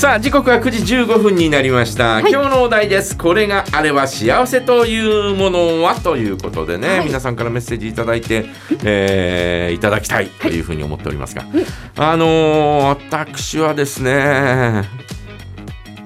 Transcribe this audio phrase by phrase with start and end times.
[0.00, 2.32] さあ時刻は9時15分になりました、はい。
[2.32, 3.18] 今日のお題です。
[3.18, 7.06] これがあれば幸せというものはということでね、はい。
[7.08, 8.46] 皆さんからメッセージいただいて、
[8.82, 11.44] えーいただきたいというふうに思っておりますが、
[11.98, 14.84] あのー私はですね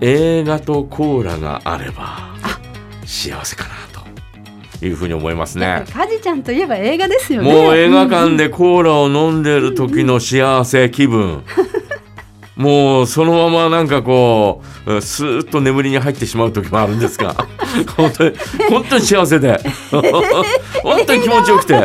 [0.00, 2.34] 映画とコーラがあれば
[3.04, 3.74] 幸せかな
[4.80, 5.84] というふうに思いますね。
[5.92, 7.52] カジちゃんといえば映画ですよね。
[7.52, 11.44] もう映画館でコーラを飲んでる時の幸せ気分。
[12.56, 17.34] もうそのままなんかこうスーッと眠りに入ってしまう時もあるんですが
[17.96, 18.36] 本当に
[18.68, 19.58] 本当に幸せで。
[20.82, 21.74] 本当に気持ちよくて。
[21.74, 21.78] 映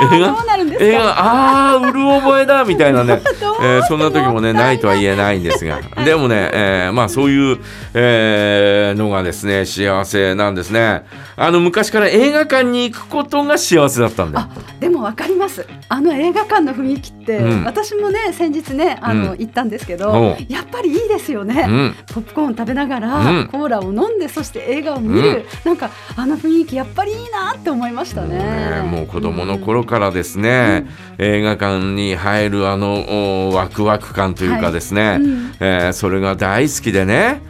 [0.00, 0.84] 画はどうなるんですか。
[0.84, 1.00] 映画？
[1.08, 3.22] ああうる覚えだみたいなね、
[3.62, 5.80] えーそんな時もねないとは言えないんですが。
[6.04, 7.58] でもね、えーまあそういう、
[7.94, 11.02] えーのがですね幸せなんですね。
[11.36, 14.48] あの昔から映画館に行くことが幸せだったんだ
[14.80, 15.64] でもわかります。
[15.88, 17.64] あの映画館の雰囲気って、うん。
[17.64, 19.38] 私もね先日ねあの、うん。
[19.38, 20.36] 行ったんですけど、おう。
[20.48, 21.94] やっぱりいいですよね、うん。
[22.12, 23.48] ポップコーン食べながら、うん。
[23.48, 28.38] コーラを飲んでそして映画を見る、なんかあの雰囲気やっぱりいいなって思いましたね。
[28.38, 30.86] ねもう子供の頃からですね、
[31.18, 35.54] 映画館に入るあのおワクワク感というかですね、うん。
[35.60, 37.42] えーそれが大好きでね、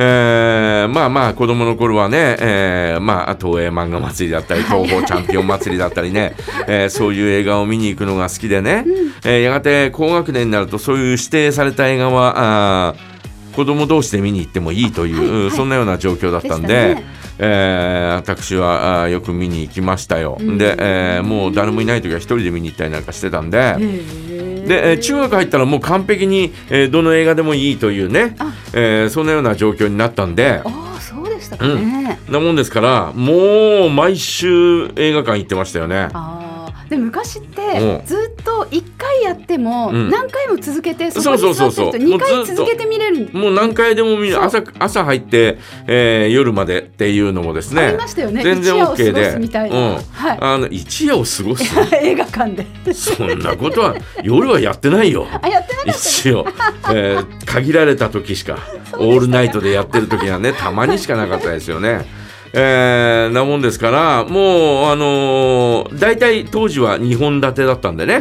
[0.00, 6.36] えーまあまあ子供の頃はね、えーまあ東映漫画祭りだったり東宝チャンピオン祭りだったりね、
[6.68, 8.84] えーそういう映画を見に行くのが好きでね、
[9.24, 15.42] えーやがて高学年になるとそういう指定された映画はあー子供同士で見に行ってもいいという、はい。
[15.46, 15.50] はい。
[15.50, 16.96] そんなような状況だったんで。
[17.40, 20.36] えー私はあーよく見に行きましたよ。
[20.40, 20.58] うん。
[20.58, 24.27] で、えーもう誰もいない時は一人で見に行ったりなんかしてたんで、へー
[24.68, 36.08] で、えー中学入ったらもう完璧に、えーどの映画でもいいというねあ、えーそんなような状況になったんで、ああそうでしたかね、なもんですからもう毎週映画館行ってましたよね。
[36.12, 36.47] ああ
[36.88, 37.48] で昔っうん。
[37.48, 40.10] てずっと一回やってもうん。
[40.10, 42.14] 何回も続けてそこにそうそうそう座ってると。
[42.16, 43.28] 二回続けて見れる。
[43.32, 44.42] もう何回でも見る。
[44.42, 47.82] 朝朝入って、えー夜までっていうのもですね。
[47.82, 48.42] ありましたよね。
[48.42, 49.76] 全然一夜を OK で過ごすみたいな。
[49.76, 49.94] うん。
[49.94, 50.38] はい。
[50.40, 51.64] あの一夜を過ごす？
[52.02, 52.50] 映画館
[52.84, 52.94] で。
[52.94, 55.26] そんなことは夜はやってないよ。
[55.42, 56.46] あやってなかった一応、
[56.92, 58.58] えー 限られた時しか
[58.98, 62.04] オールナイトでやってる時はねたまにしかなかったですよね。
[62.52, 68.20] えーなもんですからもうあのー大体当時は2本立てだったんでね、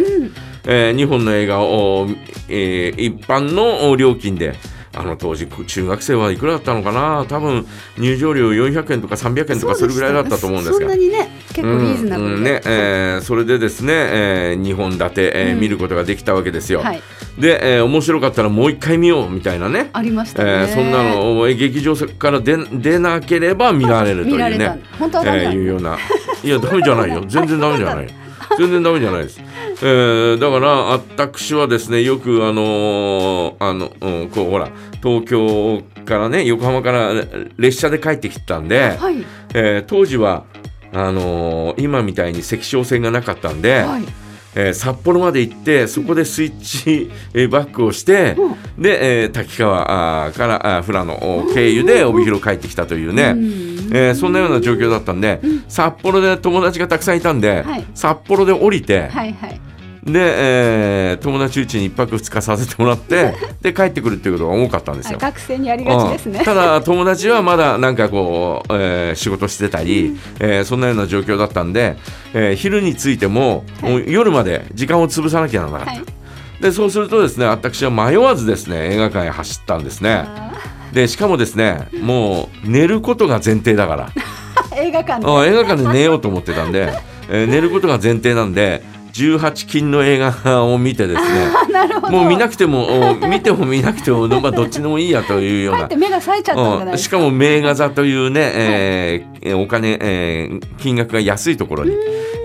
[0.66, 2.08] え2本の映画を、
[2.50, 4.56] えー一般の料金で
[5.00, 7.26] あの当時中学生はいくらだったのかな？
[7.28, 7.66] 多分
[7.98, 10.80] 入場料400円とか300円とかそれぐらいだったと思うんですが。
[10.80, 10.96] そんな。
[10.96, 12.38] にね結構リーズナブルで、うん。
[12.38, 12.44] うん。
[12.44, 15.60] ねえーそれでですね、え2本立て、えーうん。
[15.60, 16.82] 見ることができたわけですよ。
[16.82, 17.02] はい。
[17.40, 25.52] で、えー面白かったらもう一回見ようみたいなね、ありましたね、えーそんなの劇場から出出なければ見られるという見られたね、本当はダメだ。
[25.52, 25.98] えーいうような。
[26.44, 27.24] いやダメじゃないよ。
[27.28, 28.08] 全然ダメじゃない。
[28.58, 29.42] 全然ダメじゃないです、
[29.80, 34.72] えーだから私はですねよくあのーあの、うんこうほら
[35.04, 37.14] 東京からね横浜から
[37.58, 39.24] 列車で帰ってきてたんで、はい。
[39.54, 40.46] えー当時は
[40.94, 44.04] あのー今みたいに赤小線がなかったんで、はい。
[44.56, 48.82] えー札幌まで行ってそこでスイッチ、えーバックをして、うん。
[48.82, 53.96] で、えー滝川あーからあー富良野お経由で帯広帰ってきたというね、うん。
[53.96, 57.86] えーそんなような状況だったんで、札幌で友達がたくさんいたんで、はい。
[57.94, 59.62] 札幌で降りて、はいはい
[60.08, 65.18] で、えー友達うちに1泊2日させてもらって で帰ってくるっていうことが多かったんですよ。
[65.20, 66.40] 学生にありがちですね。
[66.40, 66.46] うん。
[66.46, 71.98] ただ友達はまだなんかこう、えー仕事してたり、えーそんなような状況だったんで、
[72.34, 74.06] えー昼についても、はい。
[74.08, 76.04] 夜まで時間を潰さなきゃならなかった、はい。
[76.62, 80.12] でそうするとですね私は迷わずですね映画館へ走ったんですね。
[80.26, 80.52] あ
[80.94, 84.10] でしかもですねもう寝ることが前提だから。
[84.72, 85.32] ー 映画館で。
[85.32, 86.94] あ映画館で寝ようと思ってたんで、
[87.30, 88.82] えー寝ることが前提なんで
[89.18, 91.48] 18禁の映画を見てですね。
[92.12, 95.88] もう見なくてもお見ても見なくても、 まあ、どっちでもいいやというような。
[96.98, 101.94] しかも名画座というね、えーお金、えー金額が安いところに、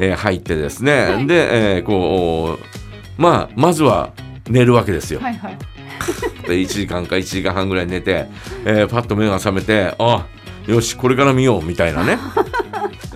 [0.00, 1.27] えー入ってですね、はい。
[1.27, 4.10] で、えーこうまあまずは
[4.49, 5.21] 寝るわけですよ。
[5.21, 5.59] はいはい。
[6.49, 8.27] で1時間か1時間半ぐらい寝て、
[8.65, 10.25] えーパッと目が覚めてあ
[10.66, 12.18] よしこれから見ようみたいなね。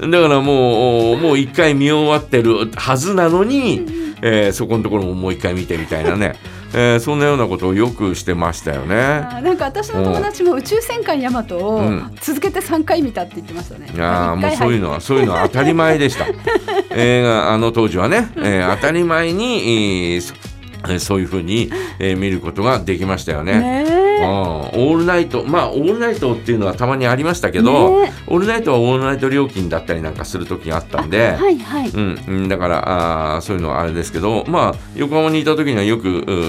[0.00, 3.84] だからもうおもう一回見終わってるはずなのに、
[4.22, 6.34] えーそこのところももう一回見てみたいなね、
[6.74, 8.94] えーそんなようなことをよくしてましたよね。
[8.96, 13.88] なんか私の友達も宇宙戦艦ヤマトをうん続けて3回見たって言ってましたね。
[13.94, 16.26] いやーもうそういうのはそういうのは当たり前でした。
[16.96, 20.45] 映画あの当時はね、えー当たり前に、えー
[20.86, 23.60] そえーそういうふうに、えー見ることができましたよね。
[23.60, 23.84] ね
[24.20, 31.32] うんオールナイトまあオールナイトっていうのはたまにありましたけど、ねオールナイトはオールナイト料金だったりなんかする時があったんで。
[31.32, 31.88] はいはい。
[31.88, 36.06] うんうん、だからあーそういうのはあれですけど、まあ、横浜にいた時にはよく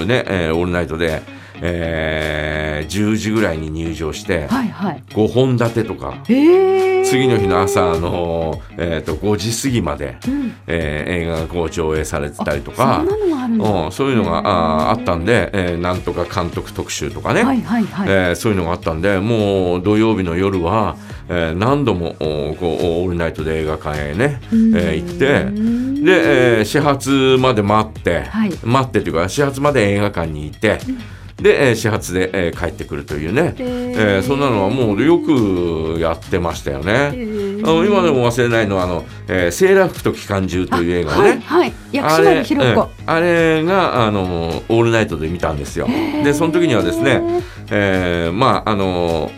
[0.08, 1.22] ね、えーオールナイトで、
[1.62, 5.04] えー10時ぐらいに入場してはいはい。
[5.10, 6.14] 5本立てとか。
[6.26, 10.54] 次の日の朝の、えー、と5時過ぎまで、うん。
[10.68, 13.04] えー映画がこう上映されてたりとそか
[13.92, 14.42] そういうのが
[14.92, 18.10] あーあったんで、えーなんとか監督特集とかね、はいはいはい。
[18.10, 20.96] えーそういうのがあったんでもう土曜日の夜は、
[21.30, 30.80] えー何度もおこうオールナイトで映画館へね、えー行ってで、えー始発まで待って、はい待ってというか始発まで映画館にいて、
[31.42, 37.12] で、えー始発で、えー帰ってくるというね、えーそんなのはもうよくやってましたよね。
[37.64, 41.74] あの今でも忘れないのはあの、えーセーラー服と機関銃という映画をね、はいはい。
[41.92, 42.10] 薬
[42.46, 42.56] 師
[43.06, 45.88] あれがあのオールナイトで見たんですよ。
[46.24, 47.22] でその時にはですね、
[47.70, 49.32] えーまああの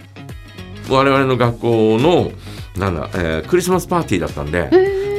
[0.90, 2.32] 我々の学校の
[2.78, 4.70] なんだ、えークリスマスパーティーだったんで、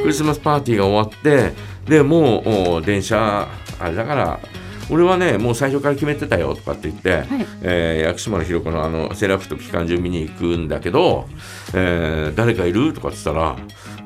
[0.01, 1.53] クリスマスパーティーが終わって
[1.87, 3.47] でもうお電車
[3.79, 4.39] あれだから
[4.89, 7.23] 俺はねもう最初から決めてたよとかって言って、
[7.61, 11.27] えー薬師丸ひろ子のあのセーラー服と機関銃見に行くんだけど、
[11.73, 12.93] えー誰かいる？
[12.93, 13.57] とかって言ったら、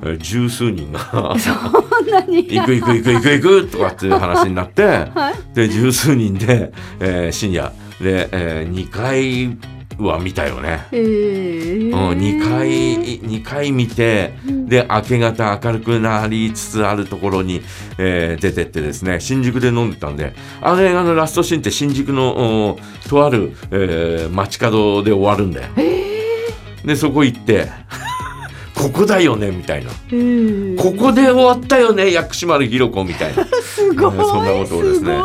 [0.03, 0.99] えー十数人が。
[2.27, 4.83] 行く行く行く行く行くとかっていう話になって、
[5.15, 5.55] はい。
[5.55, 9.57] で十数人で、えー深夜で、え2回
[9.97, 10.87] は見たよね。
[10.91, 11.75] へえ。
[11.89, 17.61] うん、2回2回見てで明け方明るくなりつつあるところに、
[17.97, 25.69] えー出てってですね新宿で飲んでたんであの映画のラストシーンって新宿のおとある、えー街角で終わるんだよ。
[26.83, 27.67] でそこ行って
[28.75, 29.91] ここだよねみたいな。
[29.91, 33.45] ここで終わったよね薬師丸ひろ子みたいな。
[33.63, 34.13] すごい。
[34.13, 35.17] えーそんなことをですね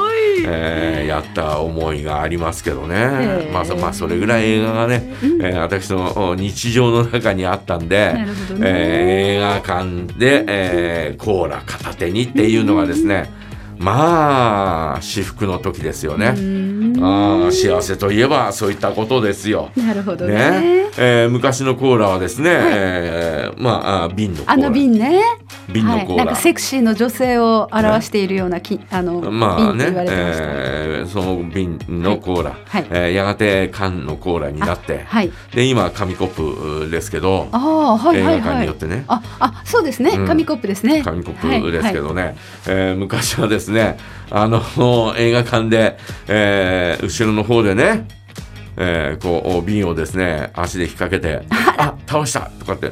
[0.46, 8.26] えーやった思いがありますけどね、ーまあそまあそれぐらい映画がね、えー私のお日常の中にあったんで、ね
[8.60, 13.30] えー映画館で、えーコーラ片手にっていうのがですね、
[13.78, 16.28] まあ至福の時ですよね。
[16.28, 19.70] あー幸せといえばそういったことですよ。
[19.76, 20.34] なるほどね。
[20.34, 25.16] ねえー昔のコーラはですね、えーまああー瓶のコーラあの瓶ね。
[25.16, 25.22] は
[25.70, 25.72] い。
[25.72, 30.12] 瓶のコーラ、なんかセクシーの女性を表しているようなき、あの、まあねました。
[30.14, 35.30] えーその瓶のコーラ、はいえーやがて缶のコーラになって、はい。
[35.54, 38.76] で今は紙コップですけど、ああ、はい映画はいはい館によっ。
[38.76, 40.26] てねあ、あ、そうですねうん。
[40.26, 41.02] 紙コップですね。
[41.02, 42.36] 紙コップですけはいどね、
[42.68, 43.96] えー昔はですね
[44.30, 45.96] あの映画館で、
[46.28, 48.06] えー後ろの方でね、
[48.76, 51.44] えーこう瓶をですね足で引っ掛けて
[51.78, 52.90] 「あ倒した!」とかって、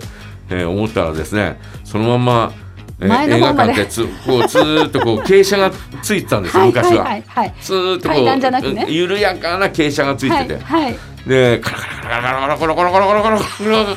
[0.51, 2.53] えー思ったらですねそのまんま、
[3.01, 7.05] えー映画方まで館ってつこうずーっとこう 傾斜がついてたんですよ、はい昔は。
[7.05, 10.47] はいはいずーっとこ階段じゃなくねう緩やかな傾斜がついはい。
[10.49, 10.83] てて、はい。
[10.85, 10.99] はい。
[11.27, 13.97] でカラカラカラカラカラカラカラカラカラカラ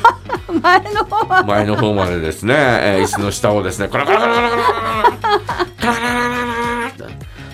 [0.54, 1.42] ラ前の方は。
[1.44, 5.40] 前の方までですね、えー椅子の下をですね、カラカラカラカラカラカラカラカラ
[5.80, 6.12] カラ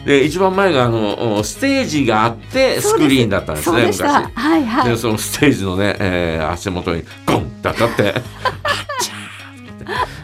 [0.05, 3.83] で一番前があのおステージがあってスクリーンだったんですね。
[3.87, 4.01] 昔。
[4.03, 4.97] はいはいで。
[4.97, 8.15] そのステージのね、えー足元にゴンって当たって、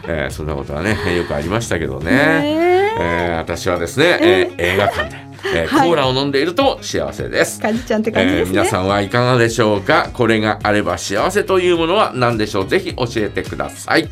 [0.07, 2.11] えーそんなことはねよくありましたけどね。
[2.11, 2.65] ね
[2.99, 5.15] えー私はですね、えー映画館で、
[5.55, 7.59] えーはいコーラを飲んでいると幸せです。
[7.59, 8.57] かじちゃんって感じえーですね。
[8.59, 10.09] 皆さんはいかがでしょうか？
[10.13, 12.67] これがあれば幸せというものは何でしょう？
[12.67, 14.03] ぜひ教えてください